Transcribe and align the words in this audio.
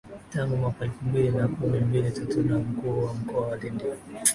tangu 0.29 0.57
mwaka 0.57 0.85
elfu 0.85 1.05
mbili 1.05 1.31
na 1.31 1.47
kumi 1.47 1.79
mbili 1.79 2.11
tatuna 2.11 2.59
mkuu 2.59 3.05
wa 3.05 3.13
mkoa 3.13 3.47
wa 3.47 3.57
Lindi 3.57 3.83